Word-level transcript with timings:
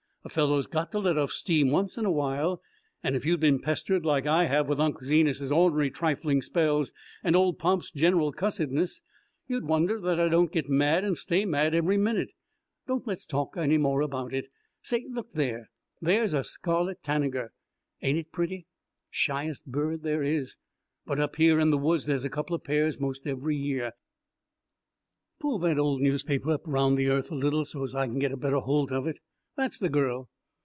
A 0.23 0.29
fellow's 0.29 0.67
got 0.67 0.91
to 0.91 0.99
let 0.99 1.17
off 1.17 1.31
steam 1.31 1.71
once 1.71 1.97
in 1.97 2.05
a 2.05 2.11
while, 2.11 2.61
and 3.01 3.15
if 3.15 3.25
you'd 3.25 3.39
been 3.39 3.59
pestered 3.59 4.05
like 4.05 4.27
I 4.27 4.43
have 4.43 4.69
with 4.69 4.79
Unc' 4.79 5.03
Zenas's 5.03 5.51
ornery 5.51 5.89
trifling 5.89 6.43
spells 6.43 6.93
and 7.23 7.35
old 7.35 7.57
Pomp's 7.57 7.89
general 7.89 8.31
cussedness, 8.31 9.01
you'd 9.47 9.65
wonder 9.65 9.99
that 9.99 10.19
I 10.19 10.27
don't 10.29 10.51
get 10.51 10.69
mad 10.69 11.03
and 11.03 11.17
stay 11.17 11.43
mad 11.43 11.73
every 11.73 11.97
minute. 11.97 12.29
Don't 12.85 13.07
let's 13.07 13.25
talk 13.25 13.57
any 13.57 13.79
more 13.79 14.01
about 14.01 14.31
it. 14.31 14.45
Say, 14.83 15.07
look 15.09 15.33
there 15.33 15.71
there's 15.99 16.35
a 16.35 16.43
scarlet 16.43 17.01
tanager! 17.01 17.51
Ain't 18.03 18.19
it 18.19 18.31
pretty? 18.31 18.67
Shyest 19.09 19.65
bird 19.71 20.03
there 20.03 20.21
is, 20.21 20.55
but 21.03 21.19
up 21.19 21.37
here 21.37 21.59
in 21.59 21.71
the 21.71 21.79
woods 21.79 22.05
there's 22.05 22.25
a 22.25 22.29
couple 22.29 22.57
pairs 22.59 22.99
'most 22.99 23.25
every 23.25 23.55
year. 23.57 23.93
Pull 25.39 25.57
that 25.57 25.79
old 25.79 25.99
newspaper 25.99 26.51
up 26.51 26.67
round 26.67 26.95
the 26.95 27.09
earth 27.09 27.31
a 27.31 27.35
little, 27.35 27.65
so's 27.65 27.95
I 27.95 28.05
can 28.05 28.19
get 28.19 28.31
a 28.31 28.37
better 28.37 28.59
holt 28.59 28.91
of 28.91 29.07
it. 29.07 29.17
That's 29.57 29.77
the 29.79 29.89
girl. 29.89 30.29